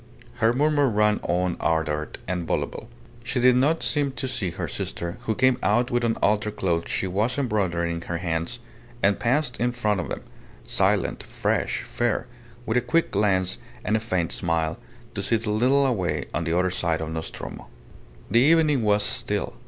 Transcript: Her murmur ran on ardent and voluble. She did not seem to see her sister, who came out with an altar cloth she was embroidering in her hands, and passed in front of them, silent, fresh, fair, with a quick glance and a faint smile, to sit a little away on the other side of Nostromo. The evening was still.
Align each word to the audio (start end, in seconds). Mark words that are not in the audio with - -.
Her 0.37 0.51
murmur 0.51 0.89
ran 0.89 1.19
on 1.21 1.57
ardent 1.59 2.17
and 2.27 2.47
voluble. 2.47 2.89
She 3.23 3.39
did 3.39 3.55
not 3.55 3.83
seem 3.83 4.13
to 4.13 4.27
see 4.27 4.49
her 4.49 4.67
sister, 4.67 5.17
who 5.27 5.35
came 5.35 5.59
out 5.61 5.91
with 5.91 6.03
an 6.03 6.15
altar 6.23 6.49
cloth 6.49 6.89
she 6.89 7.05
was 7.05 7.37
embroidering 7.37 7.97
in 7.97 8.01
her 8.07 8.17
hands, 8.17 8.57
and 9.03 9.19
passed 9.19 9.59
in 9.59 9.73
front 9.73 9.99
of 9.99 10.07
them, 10.09 10.23
silent, 10.65 11.21
fresh, 11.21 11.83
fair, 11.83 12.25
with 12.65 12.77
a 12.77 12.81
quick 12.81 13.11
glance 13.11 13.59
and 13.85 13.95
a 13.95 13.99
faint 13.99 14.31
smile, 14.31 14.79
to 15.13 15.21
sit 15.21 15.45
a 15.45 15.51
little 15.51 15.85
away 15.85 16.25
on 16.33 16.45
the 16.45 16.57
other 16.57 16.71
side 16.71 16.99
of 16.99 17.11
Nostromo. 17.11 17.67
The 18.31 18.39
evening 18.41 18.81
was 18.81 19.03
still. 19.03 19.53